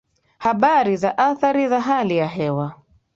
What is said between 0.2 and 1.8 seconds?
Habari za Athari